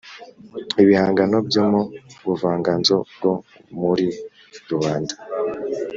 [0.81, 1.81] ibihangano byo mu
[2.25, 3.33] buvanganzo bwo
[3.79, 4.07] muri
[4.69, 5.13] rubanda